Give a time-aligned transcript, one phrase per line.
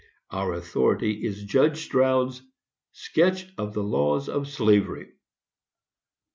[0.31, 2.41] Our authority is Judge Stroud's
[2.91, 5.09] "Sketch of the Laws of Slavery."